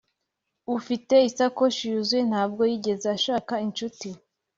[0.77, 4.09] ufite isakoshi yuzuye ntabwo yigeze ashaka inshuti.